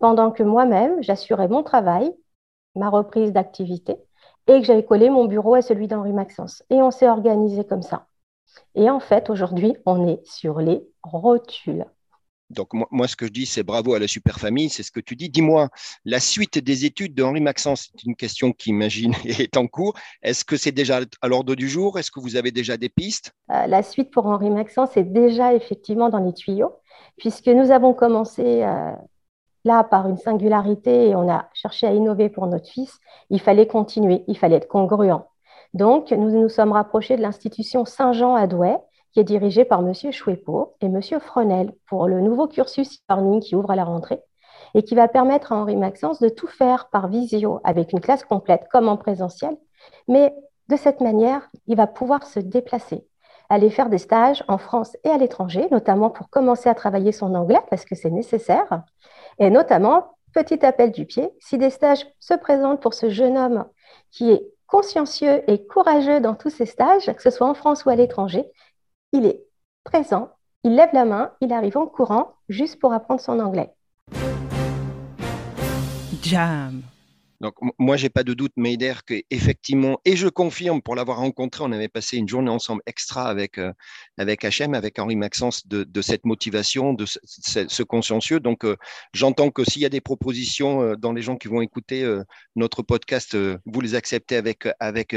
pendant 0.00 0.32
que 0.32 0.42
moi-même, 0.42 1.00
j'assurais 1.00 1.46
mon 1.46 1.62
travail, 1.62 2.12
ma 2.74 2.90
reprise 2.90 3.32
d'activité, 3.32 3.98
et 4.48 4.60
que 4.60 4.66
j'avais 4.66 4.84
collé 4.84 5.10
mon 5.10 5.26
bureau 5.26 5.54
à 5.54 5.62
celui 5.62 5.86
d'Henri 5.86 6.12
Maxence. 6.12 6.64
Et 6.68 6.82
on 6.82 6.90
s'est 6.90 7.08
organisé 7.08 7.64
comme 7.64 7.82
ça. 7.82 8.08
Et 8.74 8.90
en 8.90 8.98
fait, 8.98 9.30
aujourd'hui, 9.30 9.76
on 9.86 10.08
est 10.08 10.26
sur 10.26 10.58
les 10.58 10.84
rotules. 11.04 11.86
Donc, 12.50 12.68
moi, 12.72 13.08
ce 13.08 13.16
que 13.16 13.26
je 13.26 13.32
dis, 13.32 13.46
c'est 13.46 13.64
bravo 13.64 13.94
à 13.94 13.98
la 13.98 14.06
super 14.06 14.38
famille, 14.38 14.68
c'est 14.68 14.82
ce 14.82 14.92
que 14.92 15.00
tu 15.00 15.16
dis. 15.16 15.28
Dis-moi, 15.28 15.68
la 16.04 16.20
suite 16.20 16.58
des 16.58 16.84
études 16.84 17.14
de 17.14 17.22
Henri 17.22 17.40
Maxence, 17.40 17.90
c'est 17.90 18.04
une 18.04 18.14
question 18.14 18.52
qui, 18.52 18.70
imagine, 18.70 19.14
est 19.24 19.56
en 19.56 19.66
cours. 19.66 19.94
Est-ce 20.22 20.44
que 20.44 20.56
c'est 20.56 20.72
déjà 20.72 21.00
à 21.20 21.28
l'ordre 21.28 21.54
du 21.56 21.68
jour? 21.68 21.98
Est-ce 21.98 22.10
que 22.10 22.20
vous 22.20 22.36
avez 22.36 22.52
déjà 22.52 22.76
des 22.76 22.88
pistes? 22.88 23.32
Euh, 23.50 23.66
La 23.66 23.82
suite 23.82 24.10
pour 24.12 24.26
Henri 24.26 24.50
Maxence 24.50 24.96
est 24.96 25.04
déjà 25.04 25.54
effectivement 25.54 26.08
dans 26.08 26.20
les 26.20 26.32
tuyaux, 26.32 26.76
puisque 27.16 27.48
nous 27.48 27.70
avons 27.72 27.94
commencé 27.94 28.62
euh, 28.62 28.92
là 29.64 29.82
par 29.82 30.08
une 30.08 30.16
singularité 30.16 31.08
et 31.08 31.14
on 31.16 31.28
a 31.28 31.50
cherché 31.52 31.86
à 31.86 31.92
innover 31.92 32.28
pour 32.28 32.46
notre 32.46 32.68
fils. 32.68 32.98
Il 33.30 33.40
fallait 33.40 33.66
continuer, 33.66 34.22
il 34.28 34.38
fallait 34.38 34.56
être 34.56 34.68
congruent. 34.68 35.24
Donc, 35.74 36.12
nous 36.12 36.30
nous 36.30 36.48
sommes 36.48 36.72
rapprochés 36.72 37.16
de 37.16 37.22
l'institution 37.22 37.84
Saint-Jean 37.84 38.34
à 38.36 38.46
Douai, 38.46 38.76
qui 39.16 39.20
est 39.20 39.24
dirigé 39.24 39.64
par 39.64 39.80
M. 39.80 39.94
Chouepo 40.12 40.74
et 40.82 40.86
M. 40.86 41.00
Frenel 41.20 41.72
pour 41.88 42.06
le 42.06 42.20
nouveau 42.20 42.46
cursus 42.46 42.98
e-learning 42.98 43.40
qui 43.40 43.56
ouvre 43.56 43.70
à 43.70 43.74
la 43.74 43.84
rentrée 43.84 44.20
et 44.74 44.82
qui 44.82 44.94
va 44.94 45.08
permettre 45.08 45.52
à 45.52 45.56
Henri 45.56 45.74
Maxence 45.74 46.20
de 46.20 46.28
tout 46.28 46.48
faire 46.48 46.90
par 46.90 47.08
visio 47.08 47.60
avec 47.64 47.94
une 47.94 48.00
classe 48.00 48.24
complète 48.24 48.68
comme 48.70 48.90
en 48.90 48.98
présentiel. 48.98 49.56
Mais 50.06 50.34
de 50.68 50.76
cette 50.76 51.00
manière, 51.00 51.48
il 51.66 51.78
va 51.78 51.86
pouvoir 51.86 52.26
se 52.26 52.40
déplacer, 52.40 53.06
aller 53.48 53.70
faire 53.70 53.88
des 53.88 53.96
stages 53.96 54.44
en 54.48 54.58
France 54.58 54.98
et 55.02 55.08
à 55.08 55.16
l'étranger, 55.16 55.66
notamment 55.70 56.10
pour 56.10 56.28
commencer 56.28 56.68
à 56.68 56.74
travailler 56.74 57.12
son 57.12 57.34
anglais 57.34 57.62
parce 57.70 57.86
que 57.86 57.94
c'est 57.94 58.10
nécessaire. 58.10 58.82
Et 59.38 59.48
notamment, 59.48 60.18
petit 60.34 60.62
appel 60.62 60.92
du 60.92 61.06
pied, 61.06 61.30
si 61.38 61.56
des 61.56 61.70
stages 61.70 62.06
se 62.20 62.34
présentent 62.34 62.82
pour 62.82 62.92
ce 62.92 63.08
jeune 63.08 63.38
homme 63.38 63.64
qui 64.10 64.30
est 64.30 64.46
consciencieux 64.66 65.42
et 65.50 65.66
courageux 65.66 66.20
dans 66.20 66.34
tous 66.34 66.50
ses 66.50 66.66
stages, 66.66 67.10
que 67.14 67.22
ce 67.22 67.30
soit 67.30 67.48
en 67.48 67.54
France 67.54 67.86
ou 67.86 67.88
à 67.88 67.96
l'étranger, 67.96 68.44
il 69.12 69.26
est 69.26 69.44
présent, 69.84 70.30
il 70.64 70.74
lève 70.74 70.90
la 70.92 71.04
main, 71.04 71.32
il 71.40 71.52
arrive 71.52 71.76
en 71.76 71.86
courant 71.86 72.34
juste 72.48 72.78
pour 72.78 72.92
apprendre 72.92 73.20
son 73.20 73.38
anglais. 73.40 73.70
Jam. 76.22 76.82
Donc, 77.40 77.54
moi, 77.78 77.96
j'ai 77.96 78.08
pas 78.08 78.24
de 78.24 78.32
doute, 78.32 78.52
Meider, 78.56 78.94
qu'effectivement, 79.06 80.00
et 80.04 80.16
je 80.16 80.28
confirme, 80.28 80.80
pour 80.80 80.94
l'avoir 80.96 81.18
rencontré, 81.18 81.62
on 81.64 81.72
avait 81.72 81.88
passé 81.88 82.16
une 82.16 82.28
journée 82.28 82.50
ensemble 82.50 82.82
extra 82.86 83.28
avec, 83.28 83.58
euh, 83.58 83.72
avec 84.16 84.44
HM, 84.44 84.74
avec 84.74 84.98
Henri 84.98 85.16
Maxence, 85.16 85.66
de, 85.66 86.02
cette 86.02 86.24
motivation, 86.24 86.94
de 86.94 87.04
ce, 87.06 87.82
consciencieux. 87.82 88.40
Donc, 88.40 88.64
euh, 88.64 88.76
j'entends 89.12 89.50
que 89.50 89.64
s'il 89.64 89.82
y 89.82 89.86
a 89.86 89.90
des 89.90 90.00
propositions 90.00 90.82
euh, 90.82 90.96
dans 90.96 91.12
les 91.12 91.22
gens 91.22 91.36
qui 91.36 91.48
vont 91.48 91.60
écouter 91.60 92.06
notre 92.54 92.82
podcast, 92.82 93.36
vous 93.36 93.80
les 93.80 93.94
acceptez 93.94 94.36
avec, 94.36 94.66
avec, 94.80 95.14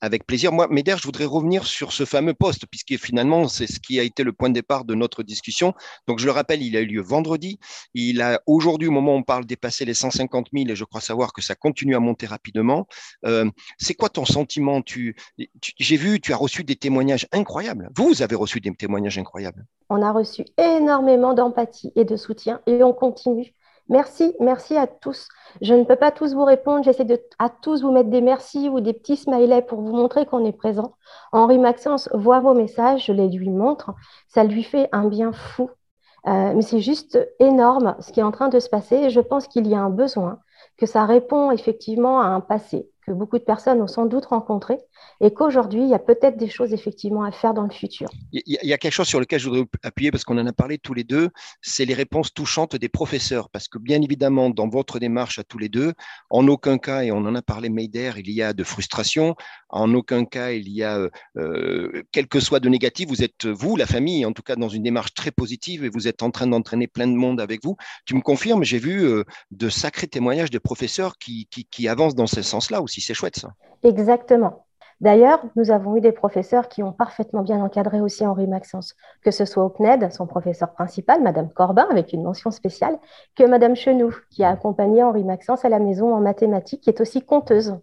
avec 0.00 0.26
plaisir. 0.26 0.52
Moi, 0.52 0.68
Méder, 0.70 0.96
je 0.98 1.04
voudrais 1.04 1.24
revenir 1.24 1.66
sur 1.66 1.92
ce 1.92 2.04
fameux 2.04 2.34
poste, 2.34 2.66
puisque 2.66 2.96
finalement, 2.96 3.48
c'est 3.48 3.66
ce 3.66 3.80
qui 3.80 4.00
a 4.00 4.02
été 4.02 4.22
le 4.22 4.32
point 4.32 4.48
de 4.48 4.54
départ 4.54 4.84
de 4.84 4.94
notre 4.94 5.22
discussion. 5.22 5.74
Donc, 6.06 6.18
je 6.18 6.26
le 6.26 6.32
rappelle, 6.32 6.62
il 6.62 6.76
a 6.76 6.80
eu 6.80 6.86
lieu 6.86 7.02
vendredi. 7.02 7.58
Il 7.94 8.22
a 8.22 8.40
aujourd'hui, 8.46 8.88
au 8.88 8.92
moment 8.92 9.14
où 9.14 9.18
on 9.18 9.22
parle, 9.22 9.44
dépassé 9.44 9.84
les 9.84 9.94
150 9.94 10.48
000 10.52 10.68
et 10.68 10.76
je 10.76 10.84
crois 10.84 11.00
savoir 11.00 11.32
que 11.32 11.42
ça 11.42 11.54
continue 11.54 11.94
à 11.94 12.00
monter 12.00 12.26
rapidement. 12.26 12.86
Euh, 13.26 13.50
c'est 13.78 13.94
quoi 13.94 14.08
ton 14.08 14.24
sentiment? 14.24 14.82
J'ai 14.86 15.96
vu, 15.96 16.20
tu 16.20 16.32
as 16.32 16.36
reçu 16.36 16.64
des 16.64 16.76
témoignages 16.76 17.26
incroyables. 17.32 17.90
Vous 17.96 18.22
avez 18.22 18.36
reçu 18.36 18.60
des 18.60 18.74
témoignages 18.74 19.18
incroyables. 19.18 19.66
On 19.88 20.02
a 20.02 20.12
reçu 20.12 20.44
énormément 20.56 21.34
d'empathie 21.34 21.92
et 21.96 22.04
de 22.04 22.16
soutien 22.16 22.60
et 22.66 22.82
on 22.82 22.92
continue. 22.92 23.54
Merci, 23.90 24.36
merci 24.38 24.76
à 24.76 24.86
tous. 24.86 25.26
Je 25.60 25.74
ne 25.74 25.82
peux 25.82 25.96
pas 25.96 26.12
tous 26.12 26.32
vous 26.32 26.44
répondre. 26.44 26.84
J'essaie 26.84 27.04
de 27.04 27.20
à 27.40 27.48
tous 27.50 27.82
vous 27.82 27.90
mettre 27.90 28.08
des 28.08 28.20
merci 28.20 28.68
ou 28.68 28.80
des 28.80 28.92
petits 28.92 29.16
smileys 29.16 29.62
pour 29.62 29.80
vous 29.80 29.92
montrer 29.92 30.26
qu'on 30.26 30.44
est 30.44 30.52
présent. 30.56 30.94
Henri 31.32 31.58
Maxence 31.58 32.08
voit 32.14 32.38
vos 32.38 32.54
messages, 32.54 33.06
je 33.06 33.12
les 33.12 33.28
lui 33.28 33.50
montre. 33.50 33.90
Ça 34.28 34.44
lui 34.44 34.62
fait 34.62 34.88
un 34.92 35.08
bien 35.08 35.32
fou. 35.32 35.70
Euh, 36.28 36.52
mais 36.54 36.62
c'est 36.62 36.80
juste 36.80 37.18
énorme 37.40 37.96
ce 37.98 38.12
qui 38.12 38.20
est 38.20 38.22
en 38.22 38.30
train 38.30 38.48
de 38.48 38.60
se 38.60 38.68
passer 38.68 39.08
je 39.08 39.20
pense 39.20 39.48
qu'il 39.48 39.66
y 39.66 39.74
a 39.74 39.80
un 39.80 39.88
besoin, 39.88 40.38
que 40.76 40.84
ça 40.84 41.04
répond 41.06 41.50
effectivement 41.50 42.20
à 42.20 42.26
un 42.26 42.40
passé. 42.40 42.88
Que 43.10 43.14
beaucoup 43.14 43.38
de 43.38 43.44
personnes 43.44 43.82
ont 43.82 43.88
sans 43.88 44.06
doute 44.06 44.26
rencontré 44.26 44.78
et 45.20 45.32
qu'aujourd'hui, 45.32 45.82
il 45.82 45.88
y 45.88 45.94
a 45.94 45.98
peut-être 45.98 46.36
des 46.36 46.48
choses 46.48 46.72
effectivement 46.72 47.24
à 47.24 47.32
faire 47.32 47.54
dans 47.54 47.64
le 47.64 47.70
futur. 47.70 48.08
Il 48.32 48.42
y 48.46 48.72
a 48.72 48.78
quelque 48.78 48.92
chose 48.92 49.08
sur 49.08 49.18
lequel 49.18 49.40
je 49.40 49.48
voudrais 49.48 49.66
appuyer 49.82 50.12
parce 50.12 50.22
qu'on 50.22 50.38
en 50.38 50.46
a 50.46 50.52
parlé 50.52 50.78
tous 50.78 50.94
les 50.94 51.02
deux, 51.02 51.30
c'est 51.60 51.84
les 51.84 51.94
réponses 51.94 52.32
touchantes 52.32 52.76
des 52.76 52.88
professeurs. 52.88 53.50
Parce 53.50 53.66
que 53.66 53.78
bien 53.78 54.00
évidemment, 54.00 54.48
dans 54.48 54.68
votre 54.68 55.00
démarche 55.00 55.40
à 55.40 55.44
tous 55.44 55.58
les 55.58 55.68
deux, 55.68 55.92
en 56.30 56.46
aucun 56.46 56.78
cas, 56.78 57.02
et 57.02 57.10
on 57.10 57.18
en 57.18 57.34
a 57.34 57.42
parlé 57.42 57.68
Meider, 57.68 58.12
il 58.16 58.30
y 58.30 58.42
a 58.42 58.52
de 58.52 58.62
frustration, 58.62 59.34
en 59.70 59.92
aucun 59.94 60.24
cas 60.24 60.52
il 60.52 60.68
y 60.68 60.84
a, 60.84 60.96
euh, 60.98 61.10
euh, 61.36 62.02
quel 62.12 62.28
que 62.28 62.38
soit 62.38 62.60
de 62.60 62.68
négatif, 62.68 63.08
vous 63.08 63.22
êtes, 63.22 63.46
vous, 63.46 63.76
la 63.76 63.86
famille, 63.86 64.24
en 64.24 64.32
tout 64.32 64.42
cas 64.42 64.56
dans 64.56 64.68
une 64.68 64.84
démarche 64.84 65.14
très 65.14 65.32
positive 65.32 65.84
et 65.84 65.88
vous 65.88 66.06
êtes 66.06 66.22
en 66.22 66.30
train 66.30 66.46
d'entraîner 66.46 66.86
plein 66.86 67.08
de 67.08 67.14
monde 67.14 67.40
avec 67.40 67.64
vous. 67.64 67.76
Tu 68.06 68.14
me 68.14 68.20
confirmes, 68.20 68.62
j'ai 68.62 68.78
vu 68.78 69.04
euh, 69.04 69.24
de 69.50 69.68
sacrés 69.68 70.06
témoignages 70.06 70.50
de 70.50 70.58
professeurs 70.58 71.16
qui, 71.18 71.48
avancent 71.88 72.14
dans 72.14 72.26
ce 72.26 72.42
sens-là 72.42 72.82
aussi. 72.82 72.99
C'est 73.00 73.14
chouette 73.14 73.36
ça. 73.36 73.54
Exactement. 73.82 74.64
D'ailleurs, 75.00 75.42
nous 75.56 75.70
avons 75.70 75.96
eu 75.96 76.02
des 76.02 76.12
professeurs 76.12 76.68
qui 76.68 76.82
ont 76.82 76.92
parfaitement 76.92 77.42
bien 77.42 77.62
encadré 77.64 78.02
aussi 78.02 78.26
Henri 78.26 78.46
Maxence, 78.46 78.94
que 79.22 79.30
ce 79.30 79.46
soit 79.46 79.64
au 79.64 79.70
CNED, 79.70 80.12
son 80.12 80.26
professeur 80.26 80.72
principal, 80.72 81.22
Madame 81.22 81.50
Corbin, 81.50 81.86
avec 81.90 82.12
une 82.12 82.22
mention 82.22 82.50
spéciale, 82.50 82.98
que 83.34 83.44
Madame 83.44 83.74
Chenoux, 83.74 84.14
qui 84.30 84.44
a 84.44 84.50
accompagné 84.50 85.02
Henri 85.02 85.24
Maxence 85.24 85.64
à 85.64 85.70
la 85.70 85.78
maison 85.78 86.14
en 86.14 86.20
mathématiques, 86.20 86.82
qui 86.82 86.90
est 86.90 87.00
aussi 87.00 87.22
conteuse, 87.22 87.78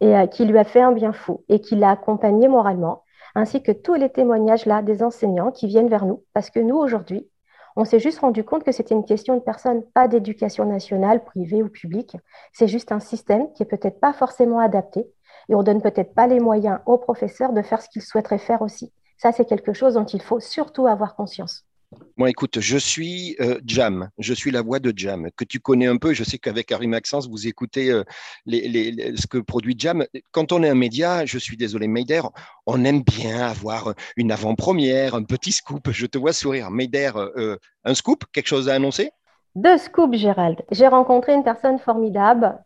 et 0.00 0.16
euh, 0.16 0.26
qui 0.26 0.46
lui 0.46 0.58
a 0.58 0.64
fait 0.64 0.80
un 0.80 0.90
bien 0.90 1.12
fou, 1.12 1.44
et 1.48 1.60
qui 1.60 1.76
l'a 1.76 1.90
accompagné 1.90 2.48
moralement, 2.48 3.04
ainsi 3.36 3.62
que 3.62 3.70
tous 3.70 3.94
les 3.94 4.10
témoignages 4.10 4.66
là 4.66 4.82
des 4.82 5.04
enseignants 5.04 5.52
qui 5.52 5.68
viennent 5.68 5.88
vers 5.88 6.06
nous, 6.06 6.24
parce 6.34 6.50
que 6.50 6.58
nous, 6.58 6.76
aujourd'hui, 6.76 7.28
on 7.78 7.84
s'est 7.84 8.00
juste 8.00 8.18
rendu 8.18 8.42
compte 8.42 8.64
que 8.64 8.72
c'était 8.72 8.96
une 8.96 9.04
question 9.04 9.36
de 9.36 9.40
personnes, 9.40 9.84
pas 9.94 10.08
d'éducation 10.08 10.64
nationale, 10.64 11.22
privée 11.22 11.62
ou 11.62 11.68
publique. 11.68 12.16
C'est 12.52 12.66
juste 12.66 12.90
un 12.90 12.98
système 12.98 13.52
qui 13.52 13.62
est 13.62 13.66
peut-être 13.66 14.00
pas 14.00 14.12
forcément 14.12 14.58
adapté 14.58 15.06
et 15.48 15.54
on 15.54 15.62
donne 15.62 15.80
peut-être 15.80 16.12
pas 16.12 16.26
les 16.26 16.40
moyens 16.40 16.80
aux 16.86 16.98
professeurs 16.98 17.52
de 17.52 17.62
faire 17.62 17.80
ce 17.80 17.88
qu'ils 17.88 18.02
souhaiteraient 18.02 18.38
faire 18.38 18.62
aussi. 18.62 18.92
Ça, 19.16 19.30
c'est 19.30 19.44
quelque 19.44 19.74
chose 19.74 19.94
dont 19.94 20.04
il 20.04 20.20
faut 20.20 20.40
surtout 20.40 20.88
avoir 20.88 21.14
conscience. 21.14 21.67
Moi, 22.16 22.28
écoute, 22.28 22.60
je 22.60 22.76
suis 22.76 23.36
euh, 23.40 23.60
Jam, 23.64 24.10
je 24.18 24.34
suis 24.34 24.50
la 24.50 24.60
voix 24.60 24.78
de 24.78 24.92
Jam, 24.94 25.30
que 25.36 25.44
tu 25.44 25.58
connais 25.58 25.86
un 25.86 25.96
peu. 25.96 26.12
Je 26.12 26.22
sais 26.22 26.38
qu'avec 26.38 26.70
Harry 26.70 26.86
Maxence, 26.86 27.28
vous 27.28 27.46
écoutez 27.46 27.90
euh, 27.90 28.04
ce 28.46 29.26
que 29.26 29.38
produit 29.38 29.74
Jam. 29.78 30.04
Quand 30.32 30.52
on 30.52 30.62
est 30.62 30.68
un 30.68 30.74
média, 30.74 31.24
je 31.24 31.38
suis 31.38 31.56
désolé, 31.56 31.88
Meider, 31.88 32.22
on 32.66 32.84
aime 32.84 33.02
bien 33.02 33.40
avoir 33.40 33.94
une 34.16 34.32
avant-première, 34.32 35.14
un 35.14 35.22
petit 35.22 35.52
scoop. 35.52 35.90
Je 35.90 36.06
te 36.06 36.18
vois 36.18 36.32
sourire. 36.32 36.70
Meider, 36.70 37.12
euh, 37.14 37.56
un 37.84 37.94
scoop, 37.94 38.24
quelque 38.32 38.48
chose 38.48 38.68
à 38.68 38.74
annoncer? 38.74 39.10
Deux 39.54 39.78
scoops, 39.78 40.16
Gérald. 40.16 40.62
J'ai 40.70 40.88
rencontré 40.88 41.32
une 41.32 41.44
personne 41.44 41.78
formidable 41.78 42.58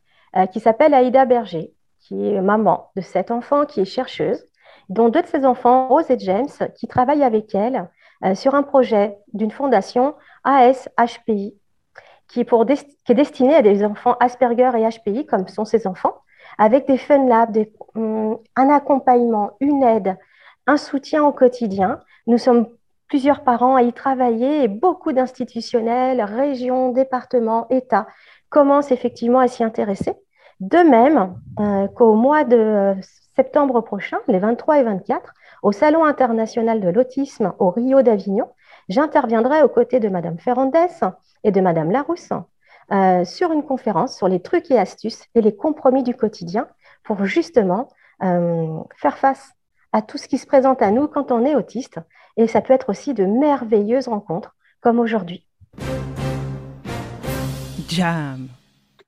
qui 0.53 0.61
s'appelle 0.61 0.95
Aïda 0.95 1.27
Berger, 1.27 1.73
qui 2.01 2.27
est 2.27 2.41
maman 2.41 2.91
de 2.97 3.03
sept 3.03 3.31
enfants, 3.31 3.67
qui 3.67 3.81
est 3.81 3.85
chercheuse, 3.85 4.43
dont 4.89 5.09
deux 5.09 5.23
de 5.23 5.27
ses 5.27 5.45
enfants, 5.45 5.89
Rose 5.89 6.11
et 6.11 6.19
James, 6.19 6.49
qui 6.77 6.87
travaillent 6.87 7.23
avec 7.23 7.55
elle 7.55 7.77
euh, 7.77 7.85
sur 8.35 8.55
un 8.55 8.63
projet 8.63 9.19
d'une 9.33 9.51
fondation 9.51 10.15
ASHPI, 10.45 11.57
qui 12.29 12.41
est, 12.41 12.45
pour 12.45 12.63
à 12.63 13.63
des 13.63 13.85
enfants 13.85 14.17
Asperger 14.21 14.71
et 14.79 14.89
HPI, 14.89 15.27
comme 15.27 15.49
sont 15.49 15.65
ses 15.65 15.87
enfants, 15.87 16.15
avec 16.59 16.87
des 16.87 16.99
fun 16.99 17.27
labs, 17.27 17.67
hum, 17.95 18.39
un 18.57 18.69
accompagnement, 18.71 19.53
une 19.61 19.83
aide, 19.83 20.17
un 20.67 20.77
soutien 20.77 21.25
au 21.25 21.33
quotidien. 21.33 22.01
Nous 22.27 22.39
sommes 22.39 22.69
plusieurs 23.09 23.43
parents 23.43 23.77
à 23.77 23.83
y 23.83 23.93
travailler 23.93 24.65
et 24.65 24.69
beaucoup 24.69 25.13
d'institutionnels, 25.13 26.23
régions, 26.23 26.93
départements, 26.93 27.67
États 27.69 28.07
commencent 28.49 28.93
effectivement 28.93 29.41
à 29.41 29.49
s'y 29.49 29.65
intéresser. 29.65 30.15
De 30.61 30.79
même 30.79 31.35
euh, 31.59 31.89
qu'au 31.89 32.15
mois 32.15 32.45
de 32.45 32.95
septembre 33.35 33.81
prochain, 33.81 34.19
les 34.29 34.39
23 34.39 34.79
et 34.79 34.83
24, 34.85 35.35
au 35.63 35.71
Salon 35.73 36.05
international 36.05 36.81
de 36.81 36.89
l'autisme 36.89 37.55
au 37.59 37.71
Rio 37.71 38.03
d'Avignon, 38.03 38.51
j'interviendrai 38.89 39.63
aux 39.63 39.69
côtés 39.69 40.01
de 40.01 40.09
Madame 40.09 40.39
Ferrandez 40.39 40.89
et 41.45 41.53
de 41.53 41.61
Madame 41.61 41.91
Larousse 41.91 42.31
euh, 42.91 43.25
sur 43.25 43.53
une 43.53 43.63
conférence 43.63 44.17
sur 44.17 44.29
les 44.29 44.41
trucs 44.41 44.71
et 44.71 44.79
astuces 44.79 45.25
et 45.35 45.41
les 45.41 45.55
compromis 45.55 46.03
du 46.03 46.15
quotidien 46.15 46.67
pour 47.05 47.25
justement 47.25 47.89
euh, 48.23 48.81
faire 48.97 49.19
face 49.19 49.53
à 49.93 50.03
tout 50.03 50.19
ce 50.19 50.27
qui 50.27 50.39
se 50.39 50.47
présente 50.47 50.83
à 50.83 50.91
nous 50.91 51.07
quand 51.07 51.31
on 51.31 51.45
est 51.45 51.55
autiste. 51.55 52.01
Et 52.37 52.49
ça 52.49 52.61
peut 52.61 52.73
être 52.73 52.89
aussi 52.89 53.15
de 53.15 53.25
merveilleuses 53.25 54.09
rencontres 54.09 54.55
comme 54.81 54.99
aujourd'hui. 54.99 55.47
Jam. 57.89 58.49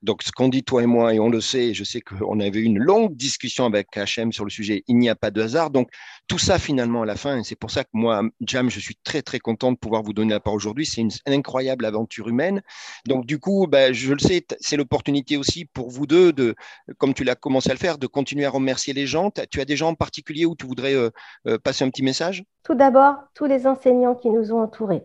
Donc, 0.05 0.21
ce 0.21 0.31
qu'on 0.31 0.49
dit 0.49 0.63
toi 0.63 0.83
et 0.83 0.85
moi, 0.85 1.13
et 1.15 1.19
on 1.19 1.29
le 1.29 1.41
sait, 1.41 1.73
je 1.73 1.83
sais 1.83 1.99
qu'on 1.99 2.39
avait 2.39 2.59
eu 2.59 2.63
une 2.63 2.77
longue 2.77 3.15
discussion 3.15 3.65
avec 3.65 3.87
HM 3.97 4.31
sur 4.31 4.45
le 4.45 4.51
sujet, 4.51 4.83
il 4.87 4.97
n'y 4.97 5.09
a 5.09 5.15
pas 5.15 5.31
de 5.31 5.41
hasard. 5.41 5.71
Donc, 5.71 5.89
tout 6.27 6.37
ça, 6.37 6.59
finalement, 6.59 7.01
à 7.01 7.05
la 7.05 7.15
fin, 7.15 7.41
c'est 7.41 7.55
pour 7.55 7.71
ça 7.71 7.83
que 7.83 7.89
moi, 7.93 8.21
Jam, 8.41 8.69
je 8.69 8.79
suis 8.79 8.95
très, 9.03 9.23
très 9.23 9.39
content 9.39 9.71
de 9.71 9.77
pouvoir 9.77 10.03
vous 10.03 10.13
donner 10.13 10.33
la 10.33 10.39
parole 10.39 10.57
aujourd'hui. 10.57 10.85
C'est 10.85 11.01
une, 11.01 11.09
incroyable 11.25 11.85
aventure 11.85 12.29
humaine. 12.29 12.61
Donc, 13.07 13.25
du 13.25 13.39
coup, 13.39 13.65
ben, 13.67 13.93
je 13.93 14.13
le 14.13 14.19
sais, 14.19 14.45
c'est 14.59 14.77
l'opportunité 14.77 15.37
aussi 15.37 15.65
pour 15.65 15.89
vous 15.89 16.05
deux, 16.05 16.31
de, 16.31 16.55
comme 16.99 17.15
tu 17.15 17.23
l'as 17.23 17.35
commencé 17.35 17.71
à 17.71 17.73
le 17.73 17.79
faire, 17.79 17.97
de 17.97 18.07
continuer 18.07 18.45
à 18.45 18.51
remercier 18.51 18.93
les 18.93 19.07
gens. 19.07 19.31
Tu 19.31 19.59
as 19.59 19.65
des 19.65 19.75
gens 19.75 19.89
en 19.89 19.95
particulier 19.95 20.45
où 20.45 20.55
tu 20.55 20.67
voudrais 20.67 20.93
euh, 20.93 21.09
euh, 21.47 21.57
passer 21.57 21.83
un 21.83 21.89
petit 21.89 22.03
message? 22.03 22.43
Tout 22.63 22.75
d'abord, 22.75 23.15
tous 23.33 23.45
les 23.45 23.65
enseignants 23.65 24.13
qui 24.13 24.29
nous 24.29 24.53
ont 24.53 24.61
entourés. 24.61 25.03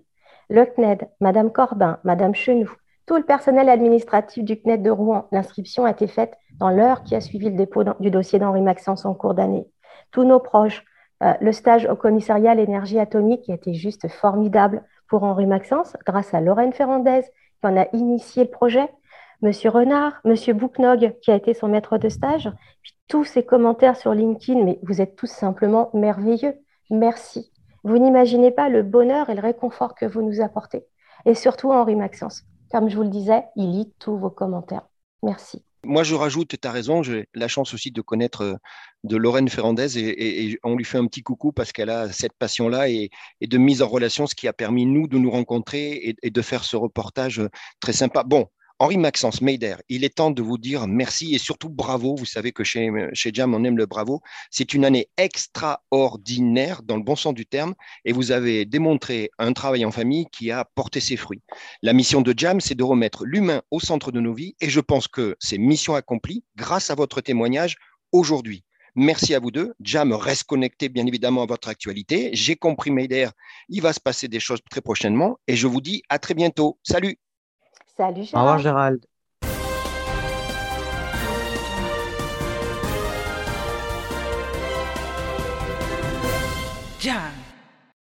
Le 0.51 0.67
CNED, 0.67 1.09
Madame 1.21 1.53
Corbin, 1.53 2.01
Madame 2.05 2.35
Chenoux, 2.35 2.75
tout 3.11 3.17
le 3.17 3.25
personnel 3.25 3.69
administratif 3.69 4.45
du 4.45 4.57
CNED 4.57 4.85
de 4.85 4.91
Rouen. 4.91 5.27
L'inscription 5.33 5.85
a 5.85 5.91
été 5.91 6.07
faite 6.07 6.39
dans 6.61 6.71
l'heure 6.71 7.03
qui 7.03 7.17
a 7.17 7.21
suivi 7.21 7.51
le 7.51 7.57
dépôt 7.57 7.83
du 7.99 8.09
dossier 8.09 8.39
d'Henri 8.39 8.61
Maxence 8.61 9.05
en 9.05 9.15
cours 9.15 9.35
d'année. 9.35 9.67
Tous 10.13 10.23
nos 10.23 10.39
proches, 10.39 10.85
euh, 11.25 11.35
le 11.41 11.51
stage 11.51 11.87
au 11.87 11.97
commissariat 11.97 12.55
l'énergie 12.55 13.01
atomique 13.01 13.43
qui 13.43 13.51
a 13.51 13.57
été 13.57 13.75
juste 13.75 14.07
formidable 14.07 14.85
pour 15.09 15.25
Henri 15.25 15.47
Maxence, 15.47 15.97
grâce 16.07 16.35
à 16.35 16.41
Lorraine 16.41 16.73
Ferrandez 16.73 17.23
qui 17.23 17.67
en 17.67 17.77
a 17.77 17.89
initié 17.95 18.45
le 18.45 18.51
projet, 18.51 18.89
Monsieur 19.43 19.71
Renard, 19.71 20.21
Monsieur 20.25 20.55
Bouknog 20.55 21.17
qui 21.21 21.33
a 21.33 21.35
été 21.35 21.53
son 21.53 21.67
maître 21.67 21.99
de 21.99 22.09
stage, 22.09 22.49
tous 23.09 23.25
ces 23.25 23.43
commentaires 23.43 23.97
sur 23.97 24.15
LinkedIn, 24.15 24.63
mais 24.63 24.79
vous 24.85 25.01
êtes 25.01 25.17
tous 25.17 25.27
simplement 25.33 25.91
merveilleux. 25.95 26.55
Merci. 26.91 27.51
Vous 27.83 27.99
n'imaginez 27.99 28.53
pas 28.53 28.69
le 28.69 28.85
bonheur 28.85 29.31
et 29.31 29.35
le 29.35 29.43
réconfort 29.43 29.97
que 29.97 30.07
vous 30.07 30.23
nous 30.23 30.41
apportez. 30.41 30.87
Et 31.25 31.35
surtout 31.35 31.73
Henri 31.73 31.97
Maxence. 31.97 32.45
Comme 32.71 32.89
je 32.89 32.97
vous 32.97 33.03
le 33.03 33.09
disais, 33.09 33.45
il 33.57 33.71
lit 33.73 33.93
tous 33.99 34.17
vos 34.17 34.31
commentaires. 34.31 34.87
Merci. 35.23 35.63
Moi, 35.83 36.03
je 36.03 36.15
rajoute, 36.15 36.61
tu 36.61 36.69
as 36.69 36.71
raison, 36.71 37.03
j'ai 37.03 37.27
la 37.35 37.49
chance 37.49 37.73
aussi 37.73 37.91
de 37.91 38.03
connaître 38.03 38.43
euh, 38.43 38.57
de 39.03 39.17
Lorraine 39.17 39.49
Ferrandez 39.49 39.99
et, 39.99 40.59
on 40.63 40.77
lui 40.77 40.85
fait 40.85 40.99
un 40.99 41.07
petit 41.07 41.23
coucou 41.23 41.53
parce 41.53 41.73
qu'elle 41.73 41.89
a 41.89 42.13
cette 42.13 42.35
passion-là 42.35 42.91
et, 42.91 43.11
de 43.41 43.59
mise 43.59 43.81
en 43.81 43.89
relation, 43.89 44.27
ce 44.27 44.35
qui 44.35 44.47
a 44.47 44.53
permis 44.53 44.85
nous 44.85 45.09
de 45.09 45.17
nous 45.17 45.31
rencontrer 45.31 45.93
et, 45.93 46.17
et 46.23 46.31
de 46.31 46.43
faire 46.43 46.65
ce 46.65 46.77
reportage 46.77 47.41
euh, 47.41 47.49
très 47.81 47.95
sympa. 47.95 48.25
Bon, 48.25 48.47
Henri 48.83 48.97
Maxence 48.97 49.43
Meider, 49.43 49.77
il 49.91 50.05
est 50.05 50.15
temps 50.15 50.31
de 50.31 50.41
vous 50.41 50.57
dire 50.57 50.87
merci 50.87 51.35
et 51.35 51.39
surtout 51.39 51.69
bravo. 51.69 52.17
Vous 52.17 52.25
savez 52.25 52.51
que 52.51 52.65
chez, 52.65 52.91
chez 53.13 53.31
Jam, 53.31 53.55
on 53.55 53.63
aime 53.63 53.77
le 53.77 53.85
bravo. 53.85 54.23
C'est 54.51 54.73
une 54.73 54.87
année 54.87 55.11
extraordinaire 55.19 56.83
dans 56.83 56.97
le 56.97 57.03
bon 57.03 57.15
sens 57.15 57.35
du 57.35 57.45
terme 57.45 57.75
et 58.07 58.13
vous 58.13 58.33
avez 58.33 58.65
démontré 58.65 59.33
un 59.39 59.53
travail 59.53 59.85
en 59.85 59.91
famille 59.91 60.25
qui 60.33 60.51
a 60.51 60.65
porté 60.65 61.01
ses 61.01 61.19
fruits. 61.19 61.43
La 61.83 61.93
mission 61.93 62.23
de 62.23 62.33
Jam, 62.35 62.59
c'est 62.63 62.75
de 62.75 62.83
remettre 62.83 63.27
l'humain 63.27 63.61
au 63.71 63.81
centre 63.81 64.13
de 64.13 64.21
nos 64.21 64.33
vies 64.33 64.57
et 64.63 64.71
je 64.71 64.81
pense 64.81 65.09
que 65.09 65.37
c'est 65.41 65.59
mission 65.59 65.95
accomplie 65.95 66.43
grâce 66.57 66.89
à 66.89 66.95
votre 66.95 67.21
témoignage 67.21 67.77
aujourd'hui. 68.13 68.65
Merci 68.95 69.35
à 69.35 69.41
vous 69.41 69.51
deux. 69.51 69.75
Jam 69.81 70.15
reste 70.15 70.45
connecté 70.45 70.89
bien 70.89 71.07
évidemment 71.07 71.43
à 71.43 71.47
votre 71.47 71.69
actualité. 71.69 72.31
J'ai 72.33 72.57
compris 72.57 72.91
Meider, 72.91 73.29
il 73.69 73.83
va 73.83 73.93
se 73.93 74.01
passer 74.01 74.27
des 74.27 74.41
choses 74.41 74.61
très 74.71 74.81
prochainement 74.81 75.37
et 75.47 75.55
je 75.55 75.67
vous 75.67 75.83
dis 75.83 76.03
à 76.09 76.19
très 76.19 76.33
bientôt. 76.33 76.79
Salut 76.83 77.19
Salut 78.01 78.25
Gérald. 78.25 78.33
Au 78.35 78.39
revoir 78.41 78.59
Gérald. 78.59 79.05